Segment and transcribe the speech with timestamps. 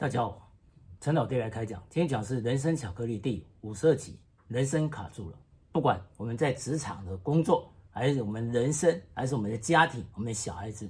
[0.00, 0.50] 大家好，
[0.98, 1.78] 陈老爹来开讲。
[1.90, 5.36] 今天讲是人生巧克力第五十二集，人生卡住了。
[5.72, 10.88] 不管我们在职场的工作，还是我们人生，还是我们的家庭，我们的小孩子，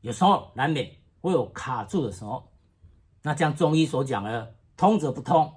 [0.00, 0.90] 有时候难免
[1.20, 2.42] 会有卡住的时候。
[3.20, 5.52] 那像中医所讲的，通则不通，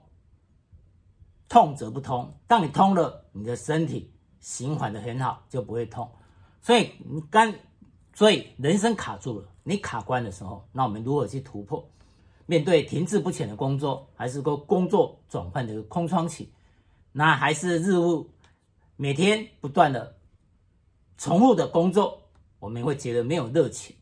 [1.48, 2.30] 痛则不通。
[2.46, 4.12] 当你通了，你的身体
[4.42, 6.12] 循环的很好，就不会痛。
[6.62, 7.58] 所以你肝，
[8.14, 11.90] 所以人生卡住了，你卡关的时候，那我们如何去突破？
[12.46, 16.52] 面对停滞不前的工作，还是个工作转换的一个空窗期，
[17.12, 18.30] 那还是日务
[18.96, 20.16] 每天不断的
[21.18, 22.22] 重复的工作，
[22.60, 23.96] 我们会觉得没有热情。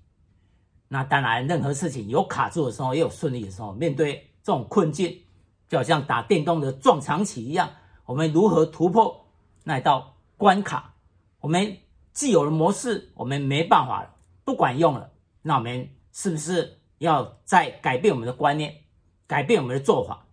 [0.88, 3.72] 那当然，任何事情有卡住的时候，也有顺利的时候。
[3.74, 5.22] 面对这种困境，
[5.68, 7.70] 就好像打电动的撞墙期一样，
[8.06, 9.28] 我们如何突破
[9.66, 10.96] 那一道关卡？
[11.42, 11.78] 我们
[12.12, 15.12] 既有了模式，我们没办法了，不管用了，
[15.44, 16.79] 那我们是不是？
[17.00, 18.84] 要再改变我们的观念，
[19.28, 20.28] 改变我们的做法，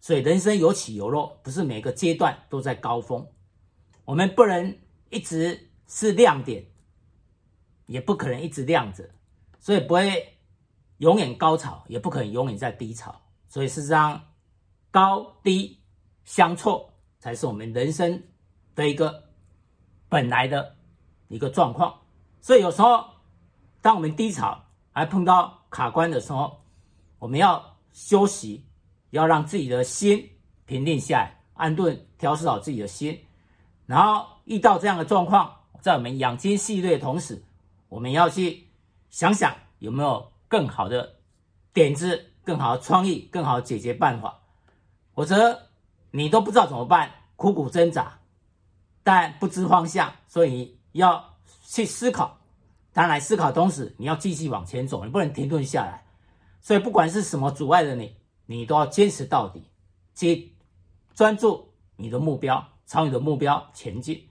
[0.00, 3.26] 所以人生有起有落，不是每个阶段都在高峰。
[4.04, 4.78] 我们不能
[5.10, 6.66] 一直是亮点，
[7.86, 9.08] 也不可能一直亮着，
[9.58, 10.38] 所以不会
[10.98, 13.20] 永远高潮，也不可能永远在低潮。
[13.48, 14.20] 所以事实上，
[14.90, 15.80] 高低
[16.24, 18.22] 相错才是我们人生
[18.74, 19.24] 的一个
[20.08, 20.76] 本来的
[21.28, 22.00] 一个状况。
[22.40, 23.04] 所以有时候，
[23.82, 24.65] 当我们低潮，
[24.96, 26.58] 还碰到卡关的时候，
[27.18, 28.64] 我们要休息，
[29.10, 30.26] 要让自己的心
[30.64, 33.20] 平定下来，安顿调试好自己的心。
[33.84, 37.44] 然后遇到这样的状况，在我们养精蓄锐的同时，
[37.90, 38.68] 我们要去
[39.10, 41.16] 想想有没有更好的
[41.74, 44.40] 点子、更好的创意、更好的解决办法。
[45.12, 45.68] 否则
[46.10, 48.18] 你都不知道怎么办，苦苦挣扎，
[49.02, 51.36] 但不知方向，所以要
[51.66, 52.38] 去思考。
[52.96, 56.02] 当然，思考同时，你要继续往前走，你不能停顿下来。
[56.62, 58.16] 所以，不管是什么阻碍着你，
[58.46, 59.68] 你都要坚持到底，
[60.14, 60.56] 去
[61.12, 64.26] 专注你的目标，朝你的目标前进。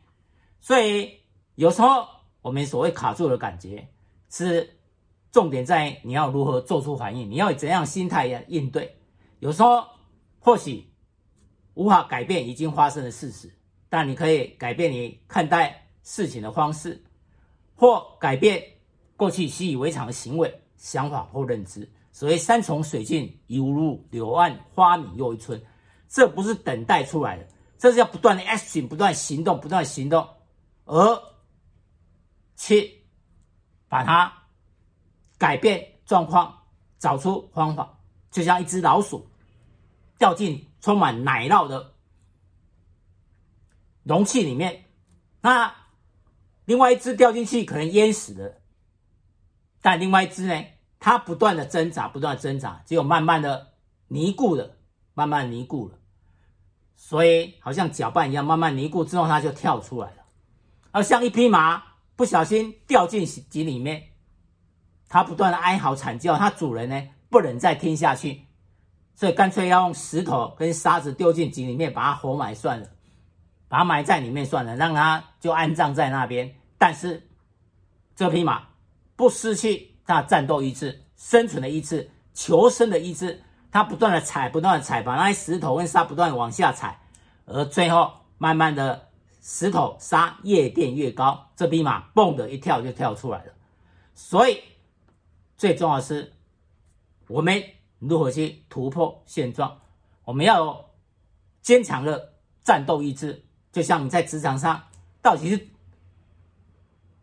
[0.60, 1.12] 所以，
[1.54, 2.08] 有时候
[2.42, 3.88] 我们所谓卡住的感觉，
[4.32, 4.68] 是
[5.32, 8.98] 重点在于你要如何做出反应，你要以怎样心态来应对。
[9.38, 9.86] 有时候
[10.40, 10.92] 或许
[11.76, 13.56] 无法改变已经发生的事实，
[13.90, 17.05] 但你可以改变你看待事情的方式。
[17.76, 18.64] 或改变
[19.18, 21.92] 过去习以为常的行为、想法或认知。
[22.12, 25.62] 所谓“山穷水尽疑无路，柳暗花明又一村”，
[26.08, 27.46] 这不是等待出来的，
[27.78, 30.26] 这是要不断的 action，不断行动，不断行动，
[30.86, 31.22] 而
[32.56, 33.04] 去
[33.90, 34.32] 把它
[35.38, 36.58] 改变状况，
[36.98, 38.00] 找出方法。
[38.32, 39.30] 就像一只老鼠
[40.18, 41.94] 掉进充满奶酪的
[44.04, 44.86] 容器里面，
[45.42, 45.85] 那。
[46.66, 48.62] 另外一只掉进去可能淹死了，
[49.82, 50.66] 但另外一只呢？
[50.98, 53.74] 它不断的挣扎，不断挣扎，只有慢慢的
[54.08, 54.78] 凝固了，
[55.14, 56.00] 慢慢凝固了，
[56.96, 60.24] 所以好像搅拌一样，慢慢凝固之后，它就跳出来了。
[60.90, 61.84] 而像一匹马
[62.16, 64.02] 不小心掉进井里面，
[65.08, 68.46] 它不断的哀嚎惨叫，它主人呢不忍再听下去，
[69.14, 72.90] 所以干脆要用石头跟沙子丢进井里面，把它活埋算了。
[73.76, 76.56] 把它埋在里面算了，让它就安葬在那边。
[76.78, 77.28] 但是
[78.16, 78.70] 这匹马
[79.18, 83.44] 不失去它战斗意志、生存的意志、求生的意志，
[83.74, 87.02] 它不断的踩，不断的踩，把那些石头跟沙不断的往下踩，
[87.44, 89.10] 而最后慢慢的
[89.42, 93.52] 石头沙越垫越高，这匹马蹦的一跳就跳出来了。
[94.14, 94.64] 所以
[95.58, 96.32] 最重要的是，
[97.28, 97.62] 我们
[98.00, 99.82] 如何去突破现状？
[100.24, 100.92] 我们要
[101.62, 103.42] 坚强的战斗意志。
[103.76, 104.84] 就像你在职场上，
[105.22, 105.68] 到底是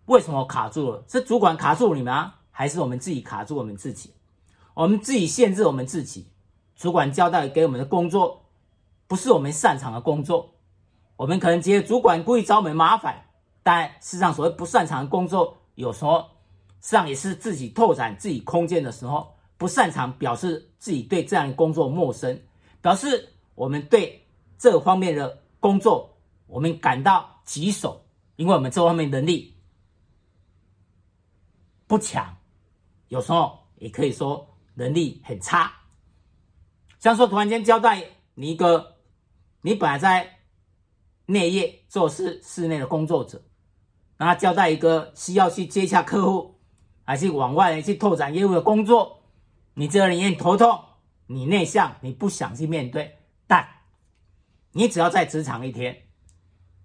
[0.05, 1.03] 为什么卡住了？
[1.09, 2.35] 是主管卡住你吗？
[2.51, 4.13] 还是我们自己卡住我们自己？
[4.75, 6.27] 我们自己限制我们自己。
[6.77, 8.43] 主管交代给我们的工作，
[9.07, 10.53] 不是我们擅长的工作。
[11.17, 13.25] 我们可能觉得主管故意找我们麻烦，
[13.63, 16.19] 但事实上，所谓不擅长的工作，有时候
[16.83, 22.39] 实际上也是自己拓展自己空间的时候，不擅长表示自己对这样的工作陌生，
[22.83, 24.27] 表示我们对
[24.59, 26.11] 这方面的工作。
[26.53, 28.05] 我们感到棘手，
[28.37, 29.57] 因为我们这方面能力
[31.87, 32.37] 不强，
[33.09, 35.73] 有时候也可以说能力很差。
[36.99, 38.05] 像说突然间交代
[38.35, 38.99] 你一个，
[39.63, 40.41] 你本来在
[41.25, 43.43] 内业做事室内的工作者，
[44.19, 46.61] 那他交代一个需要去接洽客户，
[47.03, 49.23] 还是往外去拓展业务的工作，
[49.73, 50.85] 你这个人也很头痛，
[51.29, 53.17] 你内向，你不想去面对，
[53.47, 53.67] 但
[54.73, 56.09] 你只要在职场一天。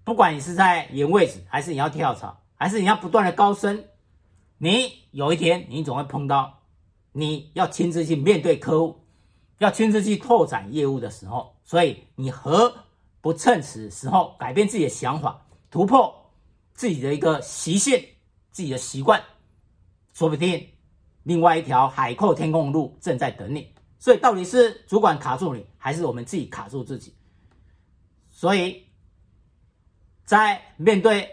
[0.07, 3.83] 不管你是在原位置，还是你要跳槽，还是你要不断的高升，
[4.57, 6.61] 你有一天你总会碰到，
[7.11, 9.01] 你要亲自去面对客户，
[9.57, 12.73] 要亲自去拓展业务的时候，所以你何
[13.19, 16.31] 不趁此时候改变自己的想法，突破
[16.73, 18.01] 自己的一个习性、
[18.49, 19.21] 自己的习惯，
[20.13, 20.69] 说不定
[21.23, 23.73] 另外一条海阔天空的路正在等你。
[23.99, 27.13] 所以，到底是主管卡住你，还是我们自己卡住自己？
[28.31, 28.86] 所以，
[30.27, 31.25] 在面对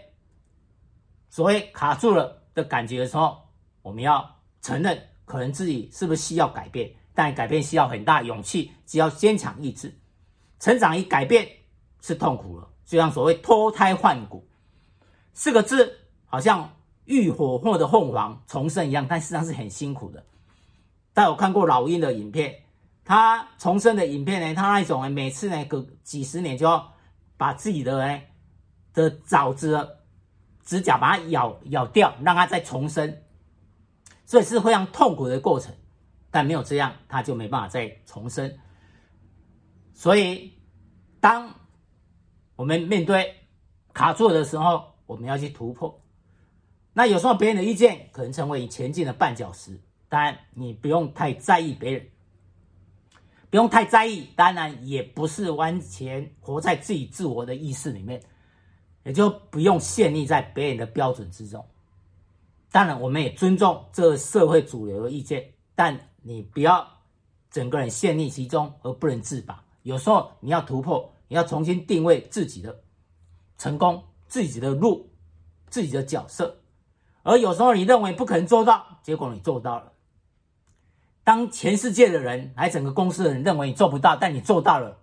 [1.28, 3.36] 所谓卡住了的感觉的时候，
[3.82, 4.24] 我们要
[4.62, 6.88] 承认，可能自己是不是需要改变？
[7.12, 9.92] 但改变需要很大勇气，只要坚强意志。
[10.60, 11.44] 成长与改变
[12.00, 14.48] 是痛苦了，就像所谓脱胎换骨
[15.32, 15.92] 四个字，
[16.26, 16.72] 好像
[17.06, 20.24] 浴火后的凤凰重生一样，但实际上是很辛苦的。
[21.12, 22.54] 但我看过老鹰的影片，
[23.04, 26.94] 他重生的影片呢，他那种呢，每次呢隔几十年就要
[27.36, 28.22] 把自己的呢
[28.94, 29.98] 的爪子、
[30.64, 33.22] 指甲把它咬咬掉，让它再重生，
[34.24, 35.74] 所以是非常痛苦的过程。
[36.30, 38.58] 但没有这样，它就没办法再重生。
[39.92, 40.52] 所以，
[41.20, 41.54] 当
[42.56, 43.34] 我们面对
[43.92, 46.02] 卡住的时候，我们要去突破。
[46.92, 52.08] 那有时候别人的意见可能成为你前进的绊脚石，当然你不用太在意别人，
[53.50, 54.28] 不用太在意。
[54.34, 58.20] 当然也不是完全活在自己自我的意识里面，
[59.04, 61.64] 也就不用陷溺在别人的标准之中。
[62.70, 65.98] 当然，我们也尊重这个社会主流的意见，但。
[66.26, 66.88] 你不要
[67.50, 69.62] 整个人陷溺其中而不能自拔。
[69.82, 72.80] 有时候你要突破，你要重新定位自己的
[73.58, 75.10] 成功、自己的路、
[75.68, 76.62] 自己的角色。
[77.24, 79.92] 而有时候你认为不可能做到，结果你做到了。
[81.22, 84.96] 当全世界的人，还整个公司的人认为你做不到，但你做到了；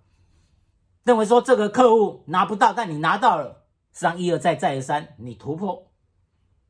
[1.04, 3.61] 认为说这个客户拿不到，但你拿到了。
[3.92, 5.90] 上一而再，再而三，你突破。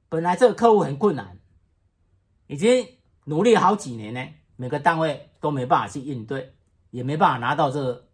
[0.09, 1.39] 本来这个客户很困难，
[2.47, 2.87] 已经
[3.25, 4.21] 努力好几年呢。
[4.57, 6.55] 每个单位都没办法去应对，
[6.91, 8.09] 也没办法拿到这个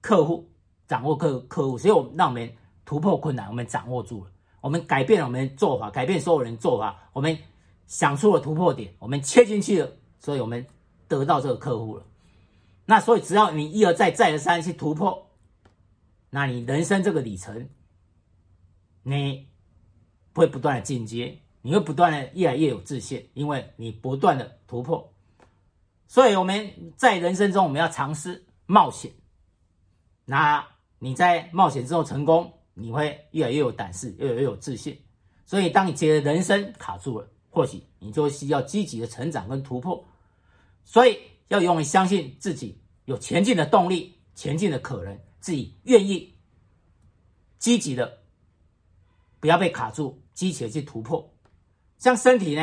[0.00, 0.52] 客户，
[0.86, 2.54] 掌握客客户，所以我让我们
[2.84, 4.30] 突破困难，我们掌握住了，
[4.60, 7.36] 我们改变了我们的做法，改变所有人做法，我们
[7.86, 10.64] 想出了突破点，我们切进去了，所以我们
[11.08, 12.04] 得到这个客户了。
[12.84, 15.30] 那所以只要你一而再，再而三去突破，
[16.28, 17.68] 那你人生这个里程，
[19.02, 19.48] 你
[20.34, 25.12] 会不断的进阶，你会不断的越来越有自信，因为你不断的突破。
[26.06, 29.12] 所以我们在人生中，我们要尝试冒险。
[30.24, 30.66] 那
[30.98, 34.98] 你在冒险之后成功，你会越来越有胆识，越来越有自信。
[35.44, 40.04] 所以，当你觉得人生卡住了，或许你就需要积极的成长跟突破。
[40.84, 41.18] 所以，
[41.48, 46.32] 要永远相信自己有前进的动力，前进的可能，自己愿意
[47.58, 48.19] 积极的，
[49.40, 51.28] 不要被卡住，积极的去突破。
[51.98, 52.62] 像身体呢？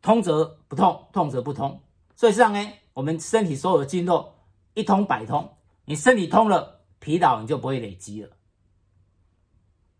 [0.00, 1.80] 通则不痛，痛则不通。
[2.16, 4.34] 所以这样呢，我们身体所有的经络
[4.74, 5.48] 一通百通。
[5.84, 8.30] 你身体通了，疲劳你就不会累积了。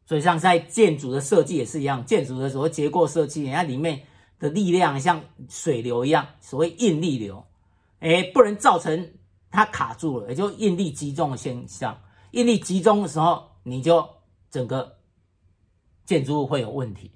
[0.05, 4.03] 所以像在建筑的设计也是一样，建筑的所谓结构设计，人家里面
[4.39, 7.45] 的力量像水流一样，所谓应力流，
[8.01, 9.13] 哎，不能造成
[9.51, 11.97] 它卡住了，也就应力集中的现象。
[12.33, 14.07] 应力集中的时候，你就
[14.51, 14.99] 整个
[16.05, 17.11] 建筑物会有问题。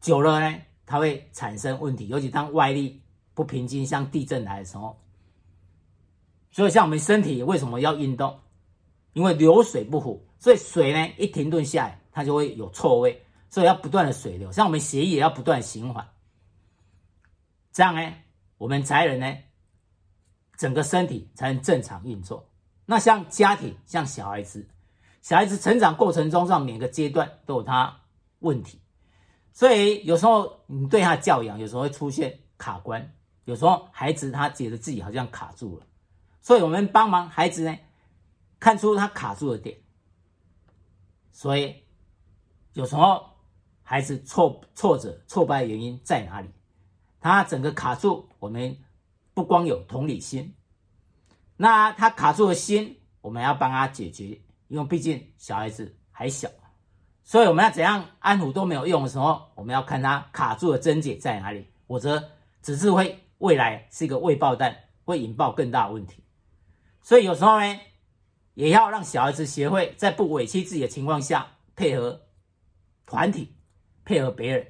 [0.00, 0.60] 久了呢？
[0.86, 3.02] 它会产生问题，尤其当外力
[3.32, 5.00] 不平均，像地震来的时候。
[6.50, 8.38] 所以，像我们身体为什么要运动？
[9.14, 14.52] 因为流水不腐，所以水呢一停顿下来，它就会有臭味，所以要不断的水流。
[14.52, 16.06] 像我们血液也要不断循环，
[17.72, 18.12] 这样呢，
[18.58, 19.38] 我们才能呢，
[20.56, 22.46] 整个身体才能正常运作。
[22.84, 24.68] 那像家庭，像小孩子，
[25.24, 28.02] 小孩子成长过程中，上每个阶段都有他
[28.40, 28.78] 问题。
[29.54, 33.14] 所以有时候你对他教养，有时候会出现卡关，
[33.46, 35.86] 有时候孩子他觉得自己好像卡住了，
[36.42, 37.74] 所以我们帮忙孩子呢，
[38.60, 39.78] 看出他卡住的点。
[41.32, 41.74] 所以
[42.74, 43.30] 有时候
[43.82, 46.50] 孩子挫挫折挫败的原因在哪里？
[47.18, 48.76] 他整个卡住，我们
[49.32, 50.54] 不光有同理心，
[51.56, 56.48] 那他卡住的心，我们要帮他解决，因为毕竟小孩子还小。
[57.22, 62.30] 所以我们要怎样安抚都没有用的时候，我们要看他卡住的症结在哪里，否则
[62.60, 66.22] 只是会未来是一个未爆弹，会引爆更大的问题。
[67.00, 67.80] 所以有时候呢，
[68.52, 72.20] 也要让小孩子学会在不委屈自己的情况下配合
[73.06, 73.56] 团体，
[74.04, 74.66] 配合别人，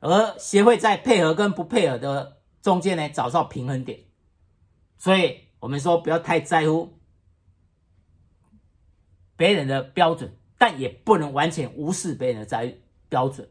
[0.00, 4.00] 而学会在配合跟不配合的中间呢找到平衡点。
[4.98, 6.93] 所以我们说不要太在乎
[9.36, 10.34] 别人的标准。
[10.56, 12.74] 但也不能完全无视别人的在
[13.10, 13.46] 标准，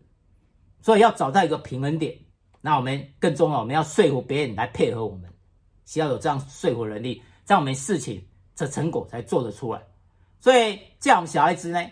[0.81, 2.17] 所以要找到一个平衡点。
[2.59, 5.31] 那我们更重要，我们要说服别人来配合我们，
[5.85, 8.25] 需要有这样说服能力，这样我们事情
[8.55, 9.83] 这成果才做得出来。
[10.39, 11.85] 所以，这样我们小孩子呢，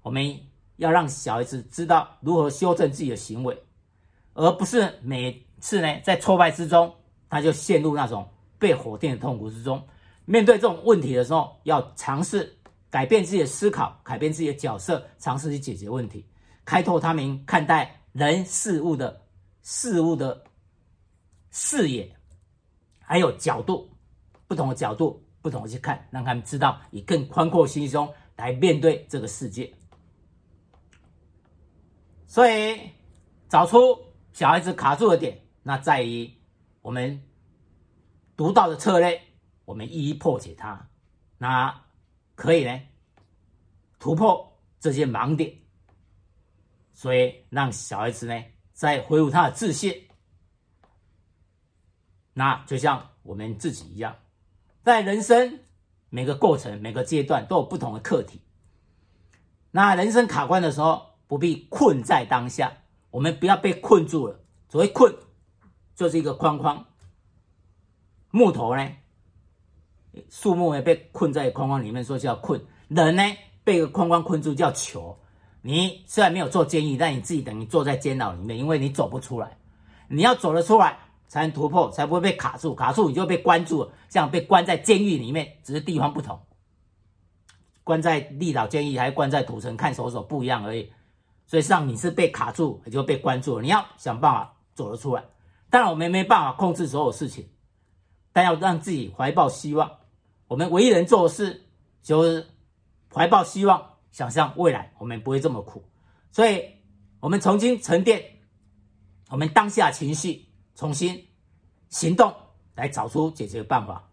[0.00, 0.40] 我们
[0.76, 3.54] 要让小孩子知道如何修正自己的行为，
[4.32, 6.94] 而不是每次呢在挫败之中，
[7.28, 8.26] 他就陷入那种
[8.58, 9.86] 被否定的痛苦之中。
[10.24, 12.56] 面对这种问题的时候，要尝试
[12.92, 16.24] 改变自己的思考，改变自己的角色，尝试去解决问题，
[16.64, 19.20] 开拓他们看待人事物的。
[19.64, 20.42] 事物的
[21.52, 22.16] 视野，
[22.98, 23.88] 还有角度，
[24.48, 29.72] 不同的角度，不同的去看，让他们知道以更宽阔心胸来面对这个世界。
[32.26, 32.76] 所以，
[33.48, 33.96] 找出
[34.32, 36.28] 小孩子卡住的点，那在于
[36.80, 37.22] 我们
[38.36, 39.22] 独到的策略，
[39.64, 40.88] 我们一一破解它，
[41.38, 41.72] 那
[42.42, 42.80] 可以呢
[44.00, 45.58] 突破这些盲点，
[46.92, 48.44] 所以让小孩子呢。
[48.72, 50.08] 再恢复他的自信，
[52.32, 54.16] 那就像我们自己一样，
[54.82, 55.60] 在人生
[56.08, 58.40] 每个过程、每个阶段都有不同的课题。
[59.70, 62.72] 那人生卡关的时候，不必困在当下，
[63.10, 64.40] 我们不要被困住了。
[64.68, 65.14] 所谓困，
[65.94, 66.84] 就是一个框框。
[68.30, 68.90] 木头呢，
[70.28, 73.22] 树木呢被困在框框里面，说叫困；人呢
[73.64, 75.18] 被个框框困住，叫囚。
[75.62, 79.56] 你虽然没有坐监狱，但你自己等于坐在监牢里面，因为你走不出来。
[80.08, 82.74] 你要走得出来，才能突破，才不会被卡住。
[82.74, 86.38] 卡住你就被关住，像被关在监狱里面，只是地方不同。
[87.84, 90.92] 关在立岛监狱还是关在土城看守所不一样而已。
[91.46, 93.62] 所以，像你是被卡住，也就被关住了。
[93.62, 95.24] 你要想办法走得出来。
[95.70, 97.48] 当然，我们没办法控制所有事情，
[98.32, 99.90] 但要让自己怀抱希望。
[100.52, 101.64] 我们唯一能做的事
[102.02, 102.46] 就是
[103.10, 103.88] 怀抱希望。
[104.10, 105.82] 想象未来，我们不会这么苦，
[106.30, 106.62] 所以，
[107.18, 108.22] 我们重新沉淀
[109.30, 110.44] 我们当下情绪，
[110.74, 111.28] 重新
[111.88, 112.30] 行动，
[112.74, 114.10] 来找出解决办法。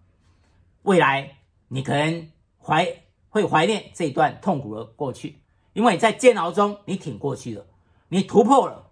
[0.83, 2.87] 未来，你可能怀
[3.27, 5.41] 会怀念这一段痛苦的过去，
[5.73, 7.67] 因为在煎熬中你挺过去了，
[8.07, 8.89] 你突破了。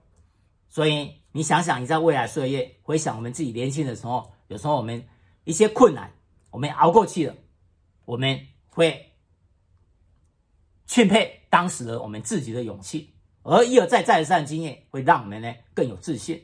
[0.67, 5.07] 所以，你想想你在未来岁月，回想我们自己年轻的时候，有时候我们
[5.45, 6.11] 一些困难，
[6.57, 7.35] 我们熬过去了，
[8.05, 9.13] 我们会。
[10.87, 16.41] 钦佩当时的我们自己的勇气，而一而再再而三的经验会让我们呢更有自信。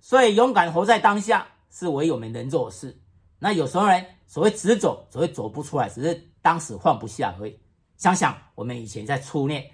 [0.00, 2.96] 所以勇敢活在当下是唯有我们能做的事。
[3.40, 7.58] 那有时候呢，所谓直走，所谓走不出来，只是当时放不下而已。
[7.96, 9.68] 想想我们以前在初恋、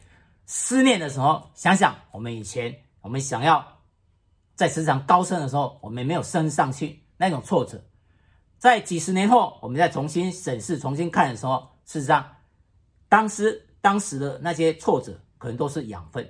[0.47, 3.83] 失恋的时候，想想我们以前我们想要
[4.55, 7.85] 在职场高升的时候，我们没有升上去那种挫折，
[8.59, 12.37] 在几十年后我们再重新审视、重新看的时候，事实上
[13.09, 13.65] 当时。
[13.81, 16.29] 当时的那些挫折，可能都是养分。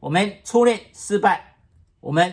[0.00, 1.56] 我们初恋失败，
[1.98, 2.32] 我们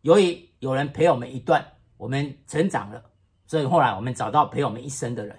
[0.00, 1.64] 由于有人陪我们一段，
[1.98, 3.04] 我们成长了，
[3.46, 5.38] 所以后来我们找到陪我们一生的人。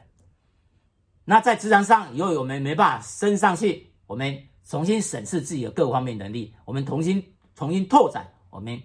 [1.26, 8.80] 那在职场上，由于我们没办法升上去，我们重新审视自己的各方面能力，我们重新重新拓展我们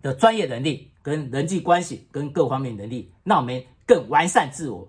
[0.00, 4.88] 的专业能力、跟人际关系、跟各方面能力，让我们更完善自我。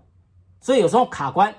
[0.59, 1.55] 所以有时候卡关，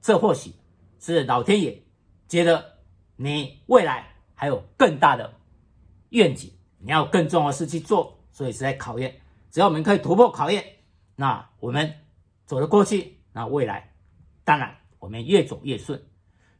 [0.00, 0.52] 这或许。
[0.98, 1.84] 是老天爷
[2.26, 2.78] 觉得
[3.16, 5.32] 你未来还有更大的
[6.08, 9.14] 愿景，你要更重要的事去做，所以是在考验。
[9.50, 10.64] 只要我们可以突破考验，
[11.14, 11.94] 那我们
[12.46, 13.92] 走得过去，那未来
[14.42, 16.02] 当然我们越走越顺。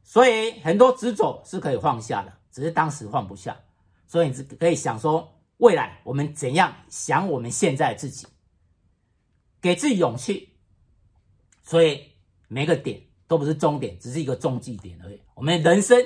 [0.05, 3.57] 所以很多执着是可以放下的，只是当时放不下。
[4.07, 8.27] 所以你只可以想说，未来我们怎样想我们现在自己，
[9.61, 10.57] 给自己勇气。
[11.63, 12.13] 所以
[12.49, 13.03] 每个点。
[13.29, 15.21] 都不是终点，只是一个中继点而已。
[15.35, 16.01] 我们人生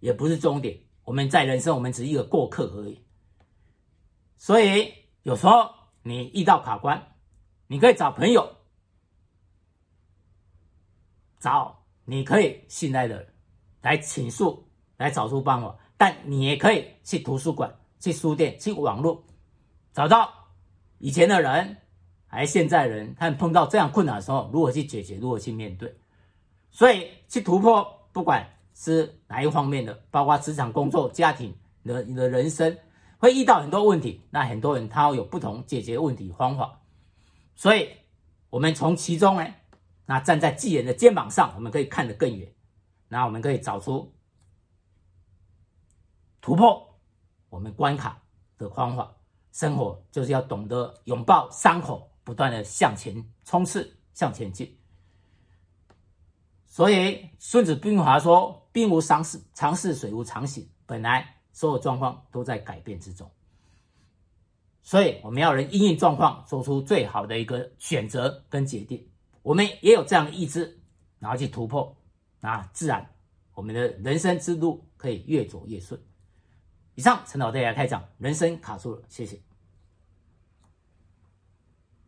[0.00, 3.04] 也不是终点，我们在人生，我们只是一个过客而已。
[4.36, 5.72] 所以有时候
[6.02, 7.14] 你遇到卡关，
[7.68, 8.56] 你可以找朋友，
[11.38, 13.34] 找你可以信赖的人
[13.82, 15.78] 来倾诉，来找出办法。
[15.96, 19.24] 但你也可以去图书馆、去书店、去网络，
[19.94, 20.30] 找到
[20.98, 21.78] 以前的人。
[22.34, 25.94] 还现在人，他们碰到这样困难的时候，如何去解决，如何去面对？
[26.70, 32.78] 所以去突破，不管是哪一方面的，包括职场、工作、家庭你的你的人生，
[33.18, 34.22] 会遇到很多问题。
[34.30, 36.80] 那很多人他会有不同解决问题方法。
[37.54, 37.90] 所以，
[38.48, 39.46] 我们从其中呢，
[40.06, 42.50] 那站在巨人的肩膀上，我们可以看得更远。
[43.08, 44.10] 那我们可以找出
[46.40, 46.91] 突破
[47.52, 48.18] 我们关卡
[48.56, 49.14] 的方法
[49.52, 54.74] 生活就是要懂得拥抱伤口不断的向前冲刺向前进。
[56.66, 63.30] 所以孙子兵法说兵无常势常势水无常形本来所有状况都在改变之中。
[64.80, 69.06] 所以我们要能因应状况做出最好的一个选择跟决定。
[69.42, 70.80] 我们也有这样的意志
[71.18, 71.94] 然后去突破
[72.40, 73.14] 啊自然
[73.52, 76.00] 我们的人生之路可以越走越顺。
[76.94, 79.38] 以上陈导为大家开讲，人生卡住了，谢谢。